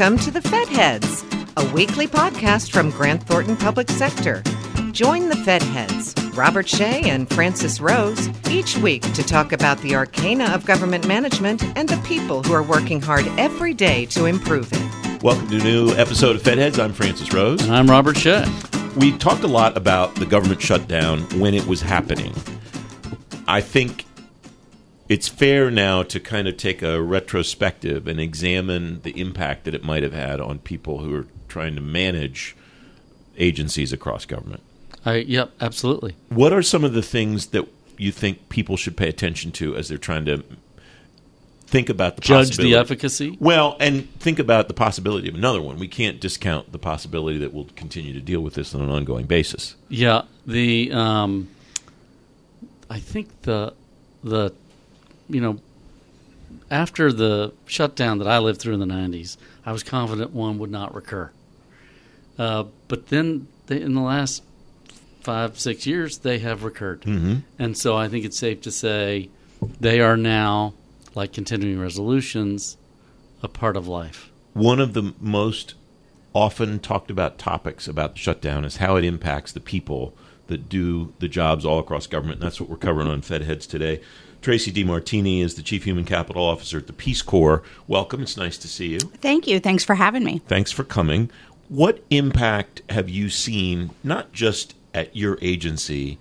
[0.00, 1.26] Welcome to the Fed Heads,
[1.58, 4.42] a weekly podcast from Grant Thornton Public Sector.
[4.92, 9.94] Join the Fed Heads, Robert Shea and Francis Rose, each week to talk about the
[9.94, 14.70] arcana of government management and the people who are working hard every day to improve
[14.72, 15.22] it.
[15.22, 16.78] Welcome to a new episode of Fed Heads.
[16.78, 17.62] I'm Francis Rose.
[17.62, 18.46] And I'm Robert Shea.
[18.96, 22.34] We talked a lot about the government shutdown when it was happening.
[23.46, 24.06] I think
[25.10, 29.82] it's fair now to kind of take a retrospective and examine the impact that it
[29.82, 32.54] might have had on people who are trying to manage
[33.36, 34.62] agencies across government.
[35.04, 36.14] I, yep, absolutely.
[36.28, 37.66] What are some of the things that
[37.98, 40.44] you think people should pay attention to as they're trying to
[41.66, 43.36] think about the judge the efficacy?
[43.40, 45.80] Well, and think about the possibility of another one.
[45.80, 49.26] We can't discount the possibility that we'll continue to deal with this on an ongoing
[49.26, 49.74] basis.
[49.88, 51.48] Yeah, the um,
[52.88, 53.74] I think the
[54.22, 54.52] the
[55.30, 55.58] you know
[56.70, 60.70] after the shutdown that I lived through in the '90s, I was confident one would
[60.70, 61.30] not recur.
[62.38, 64.42] Uh, but then they, in the last
[65.20, 67.36] five six years, they have recurred, Mm-hmm.
[67.58, 69.28] and so I think it's safe to say
[69.80, 70.74] they are now
[71.14, 72.76] like continuing resolutions,
[73.42, 74.30] a part of life.
[74.54, 75.74] One of the most
[76.34, 80.14] often talked about topics about the shutdown is how it impacts the people
[80.46, 82.40] that do the jobs all across government.
[82.40, 84.00] And that's what we're covering on Fed Heads today.
[84.42, 87.62] Tracy DiMartini is the Chief Human Capital Officer at the Peace Corps.
[87.86, 88.22] Welcome.
[88.22, 88.98] It's nice to see you.
[88.98, 89.60] Thank you.
[89.60, 90.40] Thanks for having me.
[90.48, 91.30] Thanks for coming.
[91.68, 96.18] What impact have you seen, not just at your agency,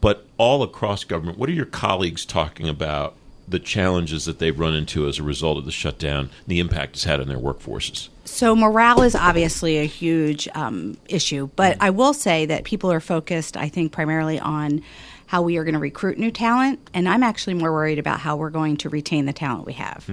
[0.00, 1.38] but all across government?
[1.38, 3.16] What are your colleagues talking about
[3.48, 7.04] the challenges that they've run into as a result of the shutdown, the impact it's
[7.04, 8.08] had on their workforces?
[8.26, 13.00] So, morale is obviously a huge um, issue, but I will say that people are
[13.00, 14.82] focused, I think, primarily on
[15.26, 16.78] how we are going to recruit new talent.
[16.92, 20.04] And I'm actually more worried about how we're going to retain the talent we have.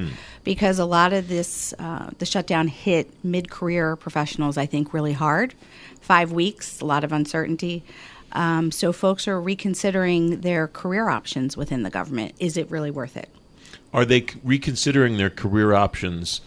[0.43, 5.13] Because a lot of this, uh, the shutdown hit mid career professionals, I think, really
[5.13, 5.53] hard.
[5.99, 7.83] Five weeks, a lot of uncertainty.
[8.33, 12.33] Um, so, folks are reconsidering their career options within the government.
[12.39, 13.29] Is it really worth it?
[13.93, 16.39] Are they reconsidering their career options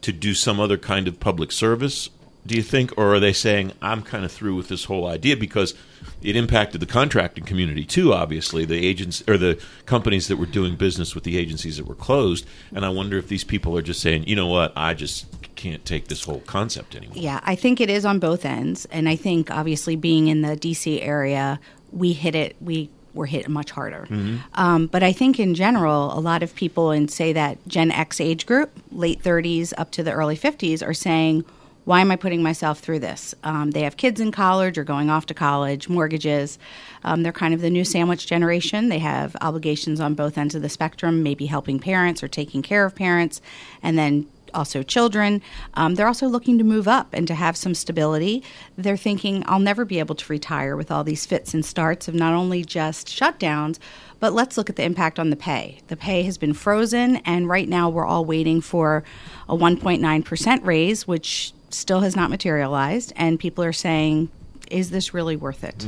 [0.00, 2.10] to do some other kind of public service,
[2.46, 2.96] do you think?
[2.98, 5.74] Or are they saying, I'm kind of through with this whole idea because
[6.22, 10.76] it impacted the contracting community too, obviously, the agents or the companies that were doing
[10.76, 12.46] business with the agencies that were closed.
[12.74, 15.84] And I wonder if these people are just saying, you know what, I just can't
[15.84, 17.16] take this whole concept anymore.
[17.16, 20.56] Yeah, I think it is on both ends, and I think obviously being in the
[20.56, 21.60] DC area,
[21.92, 22.56] we hit it.
[22.60, 24.08] We were hit much harder.
[24.54, 28.20] Um, but I think in general, a lot of people in say that Gen X
[28.20, 31.44] age group, late 30s up to the early 50s, are saying,
[31.84, 35.10] "Why am I putting myself through this?" Um, they have kids in college or going
[35.10, 36.58] off to college, mortgages.
[37.02, 38.88] Um, they're kind of the new sandwich generation.
[38.88, 42.84] They have obligations on both ends of the spectrum, maybe helping parents or taking care
[42.84, 43.40] of parents,
[43.82, 45.42] and then also children.
[45.74, 48.42] Um, they're also looking to move up and to have some stability.
[48.76, 52.14] They're thinking, I'll never be able to retire with all these fits and starts of
[52.14, 53.78] not only just shutdowns,
[54.20, 55.80] but let's look at the impact on the pay.
[55.88, 59.04] The pay has been frozen, and right now we're all waiting for
[59.48, 63.12] a 1.9% raise, which still has not materialized.
[63.16, 64.30] And people are saying,
[64.70, 65.86] is this really worth it?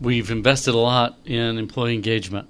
[0.00, 2.48] We've invested a lot in employee engagement.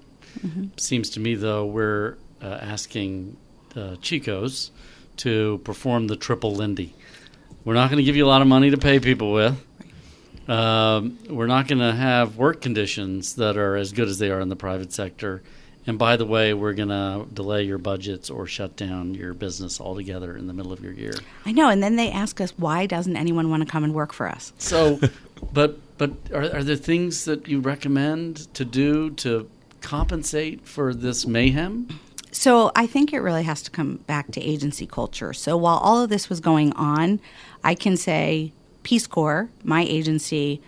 [0.76, 3.36] Seems to me, though, we're uh, asking
[3.74, 4.70] uh, Chicos
[5.18, 6.92] to perform the triple Lindy.
[7.64, 9.60] We're not going to give you a lot of money to pay people with.
[10.48, 14.40] Um, we're not going to have work conditions that are as good as they are
[14.40, 15.42] in the private sector.
[15.86, 19.80] And by the way, we're going to delay your budgets or shut down your business
[19.80, 21.14] altogether in the middle of your year.
[21.44, 21.68] I know.
[21.68, 24.52] And then they ask us, why doesn't anyone want to come and work for us?
[24.58, 24.98] So,
[25.52, 29.48] but but are, are there things that you recommend to do to
[29.80, 31.88] compensate for this mayhem?
[32.32, 35.32] So I think it really has to come back to agency culture.
[35.32, 37.20] So while all of this was going on,
[37.64, 38.52] I can say
[38.82, 40.60] Peace Corps, my agency,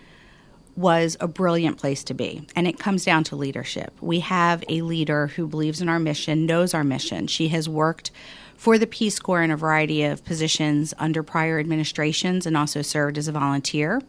[0.79, 2.47] was a brilliant place to be.
[2.55, 3.91] And it comes down to leadership.
[3.99, 7.27] We have a leader who believes in our mission, knows our mission.
[7.27, 8.11] She has worked
[8.55, 13.17] for the Peace Corps in a variety of positions under prior administrations and also served
[13.17, 14.01] as a volunteer.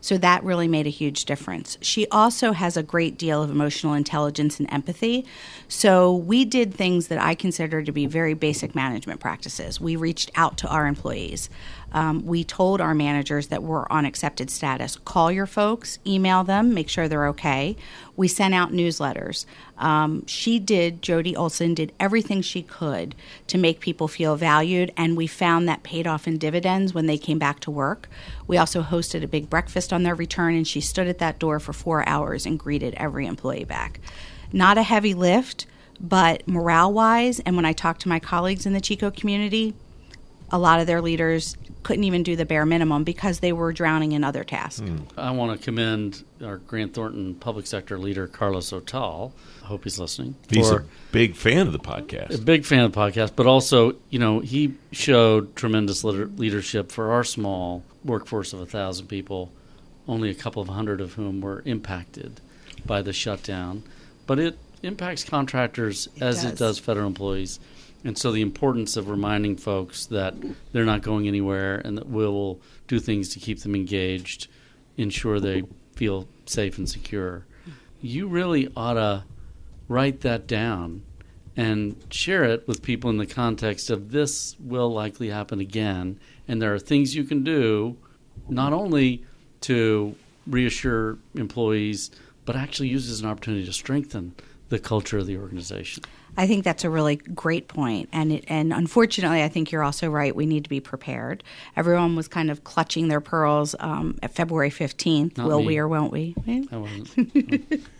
[0.00, 1.78] So that really made a huge difference.
[1.80, 5.24] She also has a great deal of emotional intelligence and empathy.
[5.68, 9.80] So we did things that I consider to be very basic management practices.
[9.80, 11.50] We reached out to our employees.
[11.92, 14.96] Um, we told our managers that we're on accepted status.
[14.96, 17.76] Call your folks, email them, make sure they're okay.
[18.16, 19.46] We sent out newsletters.
[19.78, 23.14] Um, she did, Jody Olsen did everything she could
[23.46, 27.18] to make people feel valued, and we found that paid off in dividends when they
[27.18, 28.08] came back to work.
[28.46, 31.58] We also hosted a big breakfast on their return, and she stood at that door
[31.60, 34.00] for four hours and greeted every employee back.
[34.52, 35.66] Not a heavy lift,
[36.00, 39.74] but morale wise, and when I talk to my colleagues in the Chico community,
[40.50, 44.12] a lot of their leaders couldn't even do the bare minimum because they were drowning
[44.12, 44.80] in other tasks.
[44.80, 44.98] Hmm.
[45.16, 49.32] I want to commend our Grant Thornton public sector leader, Carlos Otal.
[49.62, 50.34] I hope he's listening.
[50.48, 52.34] He's a big fan of the podcast.
[52.34, 56.90] a big fan of the podcast, but also, you know, he showed tremendous leader- leadership
[56.90, 59.52] for our small workforce of a thousand people,
[60.08, 62.40] only a couple of hundred of whom were impacted
[62.84, 63.82] by the shutdown.
[64.26, 66.58] But it impacts contractors as it does.
[66.58, 67.58] does federal employees.
[68.06, 70.36] And so the importance of reminding folks that
[70.70, 74.46] they're not going anywhere and that we'll do things to keep them engaged,
[74.96, 75.64] ensure they
[75.96, 77.46] feel safe and secure.
[78.00, 79.24] You really ought to
[79.88, 81.02] write that down
[81.56, 86.20] and share it with people in the context of this will likely happen again.
[86.46, 87.96] And there are things you can do
[88.48, 89.24] not only
[89.62, 90.14] to
[90.46, 92.12] reassure employees,
[92.44, 94.36] but actually use as an opportunity to strengthen
[94.68, 96.04] the culture of the organization.
[96.36, 100.10] I think that's a really great point, and it, and unfortunately, I think you're also
[100.10, 100.34] right.
[100.34, 101.42] We need to be prepared.
[101.76, 105.38] Everyone was kind of clutching their pearls um, at February 15th.
[105.38, 105.66] Not Will me.
[105.66, 106.34] we or won't we?
[106.70, 107.84] I wasn't.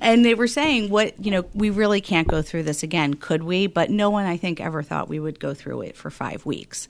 [0.00, 3.42] and they were saying what you know we really can't go through this again could
[3.42, 6.44] we but no one i think ever thought we would go through it for five
[6.46, 6.88] weeks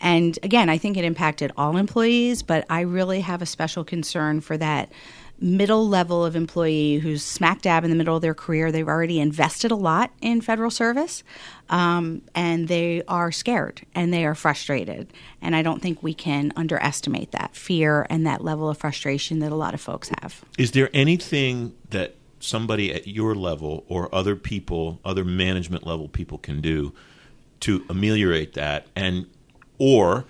[0.00, 4.40] and again i think it impacted all employees but i really have a special concern
[4.40, 4.90] for that
[5.40, 8.70] middle level of employee who's smack dab in the middle of their career.
[8.70, 11.22] They've already invested a lot in federal service
[11.68, 15.12] um, and they are scared and they are frustrated.
[15.42, 19.52] And i don't think we can underestimate that fear and that level of frustration that
[19.52, 20.44] a lot of folks have.
[20.56, 26.38] Is there anything that somebody at your level or other people, other management level people
[26.38, 26.92] can do
[27.60, 28.86] to ameliorate that?
[28.94, 29.26] And
[29.78, 30.24] or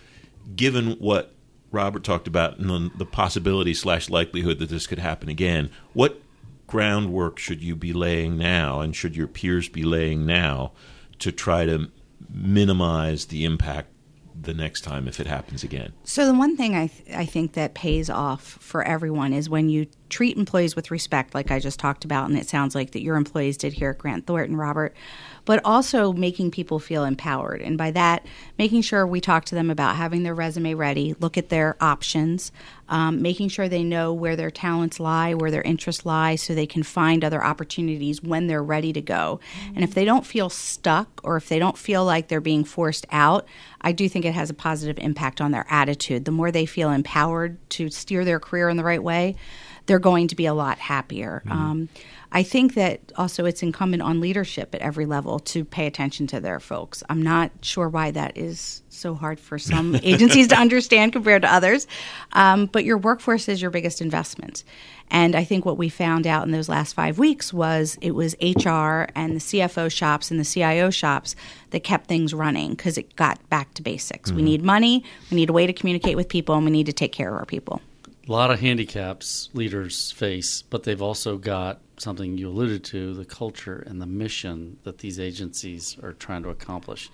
[0.56, 1.33] given what
[1.74, 6.22] Robert talked about and the, the possibility slash likelihood that this could happen again, what
[6.66, 10.72] groundwork should you be laying now, and should your peers be laying now
[11.18, 11.90] to try to
[12.30, 13.88] minimize the impact
[14.40, 15.92] the next time if it happens again?
[16.04, 19.68] So the one thing I th- I think that pays off for everyone is when
[19.68, 23.02] you treat employees with respect, like I just talked about, and it sounds like that
[23.02, 24.94] your employees did here at Grant Thornton, Robert,
[25.44, 28.26] but also making people feel empowered, and by that,
[28.58, 32.52] making sure we talk to them about having their resume ready, look at their options,
[32.88, 36.66] um, making sure they know where their talents lie, where their interests lie, so they
[36.66, 39.40] can find other opportunities when they're ready to go.
[39.74, 43.06] And if they don't feel stuck, or if they don't feel like they're being forced
[43.10, 43.46] out,
[43.80, 46.24] I do think it has a positive impact on their attitude.
[46.24, 49.36] The more they feel empowered to steer their career in the right way,
[49.86, 51.42] they're going to be a lot happier.
[51.48, 51.88] Um,
[52.34, 56.40] I think that also it's incumbent on leadership at every level to pay attention to
[56.40, 57.02] their folks.
[57.08, 61.52] I'm not sure why that is so hard for some agencies to understand compared to
[61.52, 61.86] others,
[62.32, 64.64] um, but your workforce is your biggest investment.
[65.10, 68.34] And I think what we found out in those last five weeks was it was
[68.42, 71.36] HR and the CFO shops and the CIO shops
[71.70, 74.32] that kept things running because it got back to basics.
[74.32, 76.92] We need money, we need a way to communicate with people, and we need to
[76.92, 77.80] take care of our people.
[78.26, 83.24] A lot of handicaps leaders face, but they've also got something you alluded to the
[83.24, 87.10] culture and the mission that these agencies are trying to accomplish.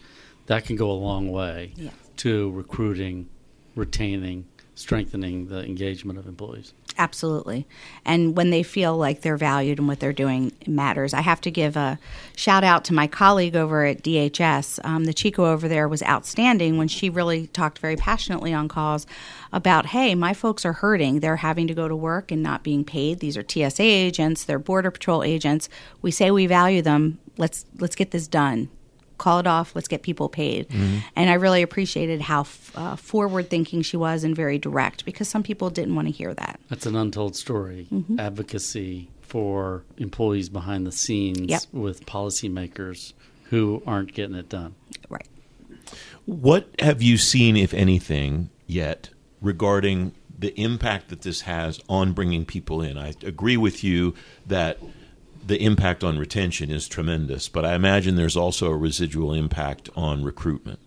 [0.47, 1.93] That can go a long way Yes.
[2.19, 3.29] to recruiting,
[3.75, 4.47] retaining,
[4.77, 6.75] strengthening the engagement of employees.
[6.99, 7.67] Absolutely.
[8.05, 11.15] And when they feel like they're valued and what they're doing matters.
[11.15, 11.99] I have to give a
[12.37, 14.85] shout out to my colleague over at DHS.
[14.85, 19.07] Um, the Chico over there was outstanding when she really talked very passionately on calls
[19.53, 21.21] about, hey, my folks are hurting.
[21.21, 23.21] They're having to go to work and not being paid.
[23.21, 25.69] These are TSA agents, they're Border Patrol agents.
[26.03, 27.19] We say we value them.
[27.39, 28.69] Let's let's get this done
[29.21, 29.77] call it off.
[29.77, 30.67] Let's get people paid.
[31.15, 35.29] And I really appreciated how f- uh, forward thinking she was and very direct because
[35.29, 36.59] some people didn't want to hear that.
[36.69, 37.87] That's an untold story.
[37.93, 38.19] Mm-hmm.
[38.19, 41.63] Advocacy for employees behind the scenes Yep.
[41.73, 43.13] with policymakers
[43.45, 44.75] who aren't getting it done.
[45.09, 45.29] Right.
[46.27, 49.11] What have you seen, if anything, yet
[49.41, 52.97] regarding the impact that this has on bringing people in?
[52.99, 54.15] I agree with you
[54.47, 54.79] that
[55.51, 60.23] the impact on retention is tremendous, but I imagine there's also a residual impact on
[60.23, 60.79] recruitment.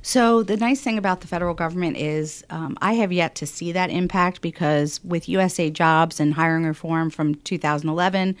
[0.00, 3.72] So the nice thing about the federal government is um, I have yet to see
[3.72, 8.34] that impact because with USA Jobs and hiring reform from 2011,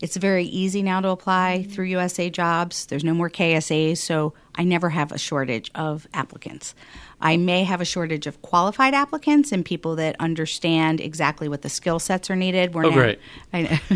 [0.00, 2.86] it's very easy now to apply through USA Jobs.
[2.86, 6.74] There's no more KSAs, so I never have a shortage of applicants.
[7.20, 11.68] I may have a shortage of qualified applicants and people that understand exactly what the
[11.68, 12.74] skill sets are needed.
[12.74, 13.18] We're Oh, now- great.
[13.52, 13.68] I know.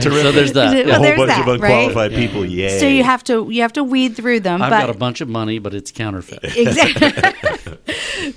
[0.00, 0.72] so there's that.
[0.82, 1.70] Well, a whole there's bunch that, of right?
[1.70, 2.78] unqualified people, yeah.
[2.78, 4.60] so you have to you have to weed through them.
[4.60, 6.40] I've but got a bunch of money, but it's counterfeit.
[6.56, 7.78] exactly.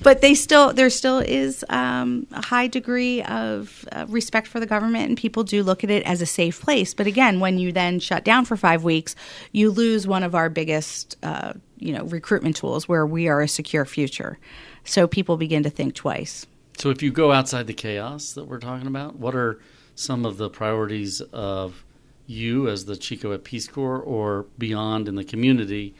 [0.01, 4.65] but they still there still is um, a high degree of uh, respect for the
[4.65, 6.93] government, and people do look at it as a safe place.
[6.93, 9.15] But again, when you then shut down for five weeks,
[9.51, 11.17] you lose one of our biggest.
[11.23, 11.53] Uh,
[11.85, 14.37] you know recruitment tools where we are a secure future.
[14.83, 16.45] So people begin to think twice.
[16.77, 19.59] So if you go outside the chaos that we're talking about, what are
[19.95, 21.85] some of the priorities of
[22.27, 25.95] you as the Chico at Peace Corps or beyond in the community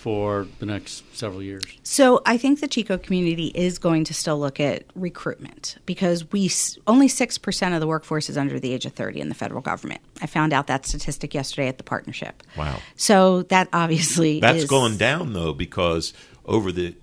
[0.00, 1.62] for the next several years?
[1.82, 6.50] So I think the Chico community is going to still look at recruitment because we
[6.86, 10.00] only 6% of the workforce is under the age of 30 in the federal government.
[10.22, 12.42] I found out that statistic yesterday at the partnership.
[12.56, 12.78] Wow.
[12.96, 16.14] So that obviously That's is, going down though because
[16.46, 16.94] over the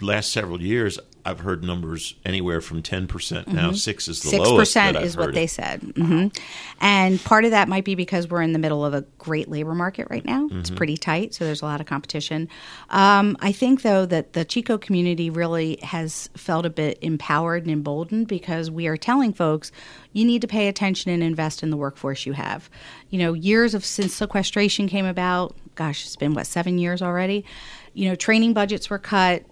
[0.00, 0.98] last several years
[1.30, 3.74] I've heard numbers anywhere from 10% now Mm-hmm.
[3.76, 6.28] 6 is the Six lowest percent that I've is what they said, hmm
[6.82, 9.74] and part of that might be because we're in the middle of a great labor
[9.74, 10.46] market right now.
[10.48, 10.60] Mm-hmm.
[10.60, 12.48] It's pretty tight, so there's a lot of competition.
[12.88, 17.70] Um, I think though that the Chico community really has felt a bit empowered and
[17.70, 19.70] emboldened because we are telling folks
[20.12, 22.68] you need to pay attention and invest in the workforce you have.
[23.10, 25.54] You know, years of since sequestration came about.
[25.74, 27.44] Gosh, it's been what seven years already.
[27.94, 29.44] You know, training budgets were cut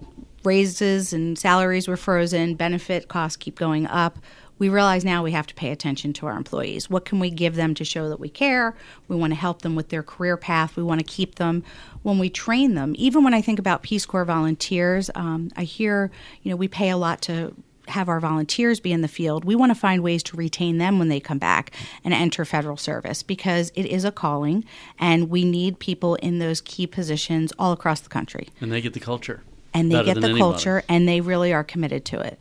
[0.49, 4.19] raises and salaries were frozen, benefit costs keep going up.
[4.59, 6.90] We realize now we have to pay attention to our employees.
[6.90, 8.75] What can we give them to show that we care?
[9.07, 10.75] We want to help them with their career path.
[10.75, 11.62] We want to keep them
[12.02, 12.95] when we train them.
[12.97, 16.11] Even when I think about Peace Corps volunteers, um, I hear,
[16.43, 17.55] you know, we pay a lot to
[17.87, 19.45] have our volunteers be in the field.
[19.45, 21.73] We want to find ways to retain them when they come back
[22.05, 24.64] and enter federal service because it is a calling
[24.99, 28.95] and we need people in those key positions all across the country And they get
[28.95, 29.43] the culture.
[29.75, 30.40] And they better get the anybody.
[30.40, 32.38] culture and they really are committed to it.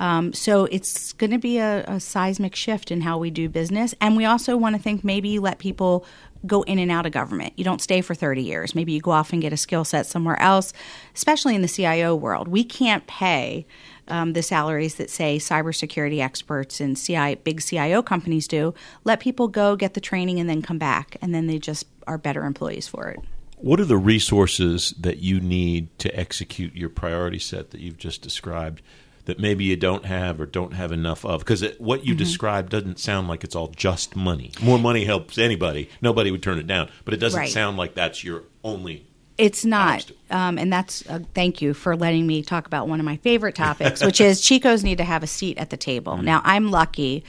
[0.00, 3.94] Um, so it's going to be a, a seismic shift in how we do business.
[4.00, 6.06] And we also want to think maybe you let people
[6.46, 7.52] go in and out of government.
[7.56, 8.74] You don't stay for 30 years.
[8.74, 10.72] Maybe you go off and get a skill set somewhere else,
[11.16, 12.46] especially in the CIO world.
[12.46, 13.66] We can't pay
[14.06, 18.72] um, the salaries that, say, cybersecurity experts and CI, big CIO companies do.
[19.02, 21.16] Let people go, get the training, and then come back.
[21.20, 23.18] And then they just are better employees for it.
[23.60, 28.22] What are the resources that you need to execute your priority set that you've just
[28.22, 28.82] described
[29.24, 31.40] that maybe you don't have or don't have enough of?
[31.40, 32.08] Because what Mm-hmm.
[32.08, 34.52] you described doesn't sound like it's all just money.
[34.62, 35.90] More money helps anybody.
[36.00, 36.88] Nobody would turn it down.
[37.04, 37.50] But it doesn't Right.
[37.50, 39.04] sound like that's your only.
[39.36, 40.10] It's not.
[40.30, 43.54] Um, and that's, uh, thank you for letting me talk about one of my favorite
[43.54, 46.16] topics, which is Chicos need to have a seat at the table.
[46.16, 47.22] Now, I'm lucky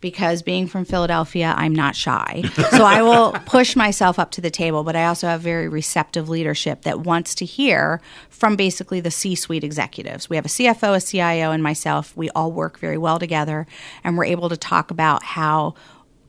[0.00, 2.42] because being from Philadelphia, I'm not shy.
[2.70, 6.28] So I will push myself up to the table, but I also have very receptive
[6.28, 10.28] leadership that wants to hear from basically the C suite executives.
[10.28, 12.16] We have a CFO, a CIO, and myself.
[12.16, 13.66] We all work very well together,
[14.04, 15.74] and we're able to talk about how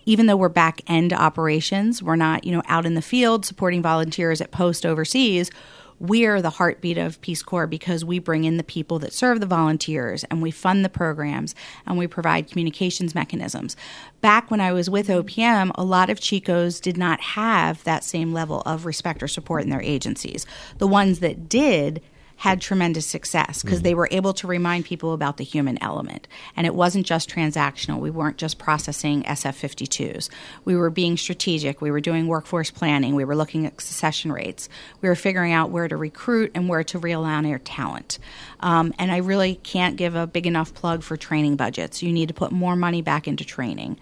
[0.06, 3.82] even though we're back end operations, we're not, you know, out in the field supporting
[3.82, 5.52] volunteers at post overseas.
[6.00, 9.48] We're the heartbeat of Peace Corps because we bring in the people that serve the
[9.48, 11.56] volunteers and we fund the programs
[11.88, 13.76] and we provide communications mechanisms.
[14.22, 18.32] Back when I was with OPM, a lot of Chicos did not have that same
[18.32, 20.46] level of respect or support in their agencies.
[20.78, 22.02] The ones that did
[22.38, 26.28] had tremendous success because they were able to remind people about the human element.
[26.56, 28.00] And it wasn't just transactional.
[28.00, 30.30] We weren't just processing SF 52s.
[30.64, 31.82] We were being strategic.
[31.82, 33.16] We were doing workforce planning.
[33.16, 34.70] We were looking at succession rates.
[35.02, 38.20] We were figuring out where to recruit and where to realign our talent.
[38.60, 42.04] Um, and I really can't give a big enough plug for training budgets.
[42.04, 44.00] You need to put more money back into training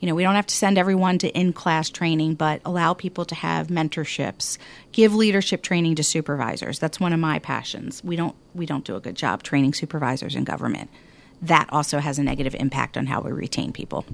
[0.00, 3.24] you know, we don't have to send everyone to in class training, but allow people
[3.24, 4.58] to have mentorships,
[4.92, 6.78] give leadership training to supervisors.
[6.78, 8.04] That's one of my passions.
[8.04, 10.90] We don't we don't do a good job training supervisors in government.
[11.42, 14.04] That also has a negative impact on how we retain people.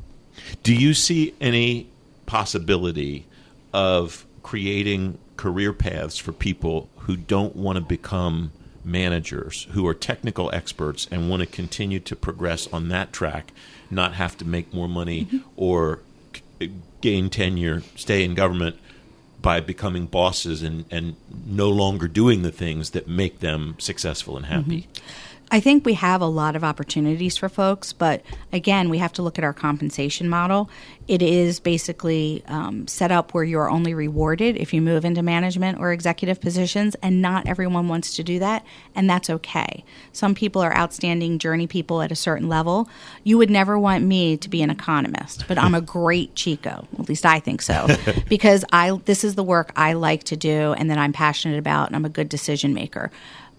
[0.62, 1.88] Do you see any
[2.26, 3.26] possibility
[3.72, 8.52] of creating career paths for people who don't want to become
[8.84, 13.52] managers, who are technical experts and want to continue to progress on that track,
[13.90, 15.38] not have to make more money mm-hmm.
[15.56, 16.00] or
[17.00, 18.76] gain tenure, stay in government
[19.40, 24.46] by becoming bosses and, and no longer doing the things that make them successful and
[24.46, 24.82] happy?
[24.82, 25.31] Mm-hmm.
[25.52, 28.22] I think we have a lot of opportunities for folks, but
[28.54, 30.70] again, we have to look at our compensation model.
[31.08, 35.78] It is basically um, set up where you're only rewarded if you move into management
[35.78, 39.84] or executive positions, and not everyone wants to do that, and that's okay.
[40.10, 42.88] Some people are outstanding journey people at a certain level.
[43.22, 46.88] You would never want me to be an economist, but I'm a great Chico.
[46.98, 47.88] At least I think so,
[48.26, 51.88] because I this is the work I like to do, and that I'm passionate about,
[51.88, 53.10] and I'm a good decision maker.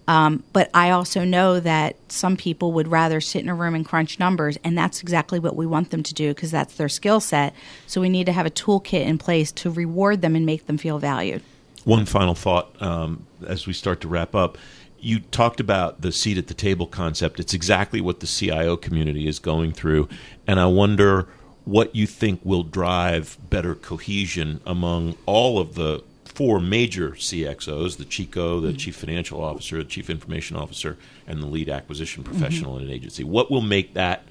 [0.06, 3.86] Um, but I also know that some people would rather sit in a room and
[3.86, 7.20] crunch numbers, and that's exactly what we want them to do because that's their skill
[7.20, 7.54] set.
[7.86, 10.76] So we need to have a toolkit in place to reward them and make them
[10.76, 11.42] feel valued.
[11.84, 14.58] One final thought um, as we start to wrap up.
[14.98, 17.38] You talked about the seat at the table concept.
[17.38, 20.08] It's exactly what the CIO community is going through.
[20.46, 21.28] And I wonder
[21.66, 26.02] what you think will drive better cohesion among all of the
[26.34, 31.46] four major CXOs: the CHICO, the chief financial officer, the chief information officer, and the
[31.46, 32.32] lead acquisition mm-hmm.
[32.32, 33.24] professional in an agency.
[33.24, 34.24] What will make that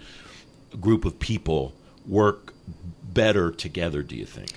[0.80, 1.74] group of people
[2.08, 2.54] work
[3.04, 4.04] better together?
[4.04, 4.54] Do you think?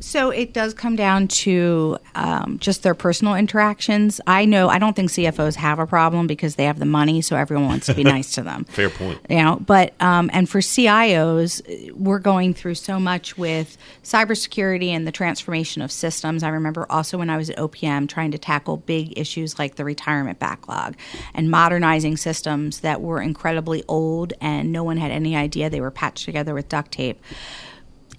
[0.00, 4.20] So it does come down to um, just their personal interactions.
[4.26, 7.36] I know I don't think CFOs have a problem because they have the money, so
[7.36, 8.64] everyone wants to be nice to them.
[8.64, 9.20] Fair point.
[9.30, 15.06] You know, but um, and for CIOs, we're going through so much with cybersecurity and
[15.06, 16.42] the transformation of systems.
[16.42, 19.84] I remember also when I was at OPM trying to tackle big issues like the
[19.84, 20.96] retirement backlog
[21.34, 25.90] and modernizing systems that were incredibly old and no one had any idea they were
[25.90, 27.20] patched together with duct tape.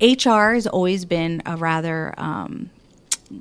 [0.02, 2.70] HR has always been a rather um,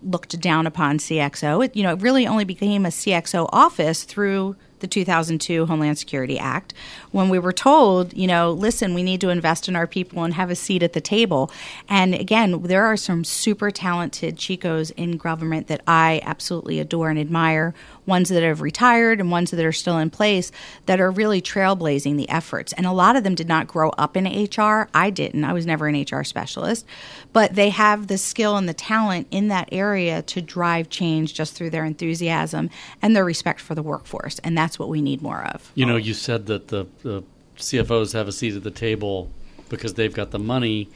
[0.02, 1.64] looked down upon CXO.
[1.64, 6.38] It, you know, it really only became a CXO office through the 2002 Homeland Security
[6.38, 6.74] Act
[7.10, 10.34] when we were told, you know, listen, we need to invest in our people and
[10.34, 11.50] have a seat at the table.
[11.88, 17.18] And again, there are some super talented Chicos in government that I absolutely adore and
[17.18, 17.72] admire,
[18.04, 20.52] ones that have retired and ones that are still in place
[20.84, 22.74] that are really trailblazing the efforts.
[22.74, 24.90] And a lot of them did not grow up in HR.
[24.92, 25.44] I didn't.
[25.44, 26.84] I was never an HR specialist,
[27.32, 31.54] but they have the skill and the talent in that area to drive change just
[31.54, 32.68] through their enthusiasm
[33.00, 34.38] and their respect for the workforce.
[34.40, 35.70] And that's what we need more of.
[35.74, 37.22] You know, you said that the, the
[37.56, 39.30] CFOs have a seat at the table
[39.68, 40.88] because they've got the money.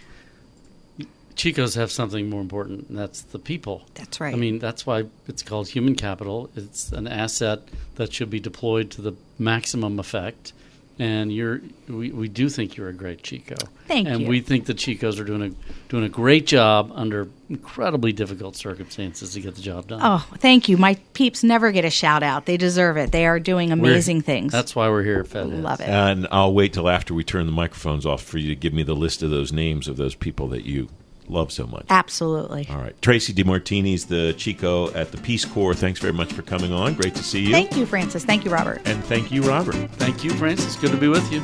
[1.36, 3.86] Chicos have something more important, and that's the people.
[3.94, 4.34] That's right.
[4.34, 6.50] I mean, that's why it's called human capital.
[6.56, 7.60] It's an asset
[7.94, 10.52] that should be deployed to the maximum effect.
[11.00, 13.54] And you're, we, we do think you're a great Chico.
[13.86, 14.28] Thank and you.
[14.28, 19.32] we think the Chicos are doing a doing a great job under incredibly difficult circumstances
[19.34, 20.00] to get the job done.
[20.02, 20.76] Oh, thank you.
[20.76, 22.46] My peeps never get a shout out.
[22.46, 23.12] They deserve it.
[23.12, 24.52] They are doing We're- amazing things.
[24.52, 25.46] That's why we're here at Fed.
[25.46, 25.88] Love it.
[25.88, 28.82] And I'll wait till after we turn the microphones off for you to give me
[28.82, 30.88] the list of those names of those people that you
[31.30, 31.86] love so much.
[31.90, 32.66] Absolutely.
[32.70, 33.00] All right.
[33.02, 35.74] Tracy DeMartini's the Chico at the Peace Corps.
[35.74, 36.94] Thanks very much for coming on.
[36.94, 37.52] Great to see you.
[37.52, 38.24] Thank you, Francis.
[38.24, 38.80] Thank you, Robert.
[38.86, 39.74] and thank you, Robert.
[39.92, 40.76] Thank you, Francis.
[40.76, 41.40] Good to be with you.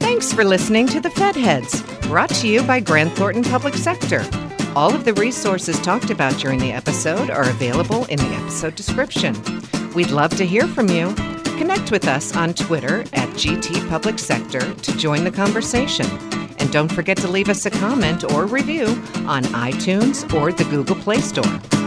[0.00, 4.24] Thanks for listening to the Fed Heads, brought to you by Grant Thornton Public Sector.
[4.76, 9.34] All of the resources talked about during the episode are available in the episode description.
[9.94, 11.14] We'd love to hear from you.
[11.58, 16.06] Connect with us on Twitter at GT Public Sector to join the conversation.
[16.60, 18.86] And don't forget to leave us a comment or review
[19.26, 21.79] on iTunes or the Google Play Store.